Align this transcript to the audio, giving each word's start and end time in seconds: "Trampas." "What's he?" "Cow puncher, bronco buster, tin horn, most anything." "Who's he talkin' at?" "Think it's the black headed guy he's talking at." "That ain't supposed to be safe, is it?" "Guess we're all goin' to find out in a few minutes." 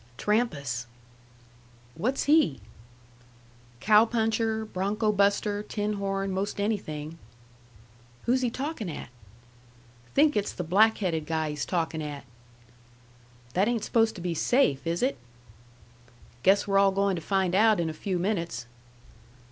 "Trampas." 0.17 0.87
"What's 1.93 2.23
he?" 2.23 2.59
"Cow 3.79 4.03
puncher, 4.05 4.65
bronco 4.65 5.11
buster, 5.11 5.61
tin 5.61 5.93
horn, 5.93 6.31
most 6.31 6.59
anything." 6.59 7.19
"Who's 8.23 8.41
he 8.41 8.49
talkin' 8.49 8.89
at?" 8.89 9.09
"Think 10.15 10.35
it's 10.35 10.53
the 10.53 10.63
black 10.63 10.97
headed 10.97 11.27
guy 11.27 11.51
he's 11.51 11.65
talking 11.67 12.01
at." 12.01 12.23
"That 13.53 13.67
ain't 13.67 13.83
supposed 13.83 14.15
to 14.15 14.21
be 14.21 14.33
safe, 14.33 14.87
is 14.87 15.03
it?" 15.03 15.19
"Guess 16.41 16.67
we're 16.67 16.79
all 16.79 16.91
goin' 16.91 17.15
to 17.15 17.21
find 17.21 17.53
out 17.53 17.79
in 17.79 17.87
a 17.87 17.93
few 17.93 18.17
minutes." 18.17 18.65